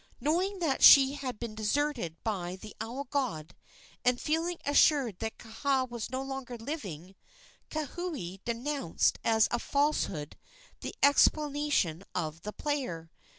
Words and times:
Knowing 0.19 0.57
that 0.57 0.81
she 0.81 1.13
had 1.13 1.37
been 1.39 1.53
deserted 1.53 2.15
by 2.23 2.55
the 2.55 2.75
owl 2.81 3.03
god, 3.11 3.53
and 4.03 4.19
feeling 4.19 4.57
assured 4.65 5.19
that 5.19 5.37
Kaha 5.37 5.87
was 5.87 6.09
no 6.09 6.23
longer 6.23 6.57
living, 6.57 7.13
Kauhi 7.69 8.39
denounced 8.43 9.19
as 9.23 9.47
a 9.51 9.59
falsehood 9.59 10.39
the 10.79 10.95
explanation 11.03 12.03
of 12.15 12.41
the 12.41 12.51
player. 12.51 13.11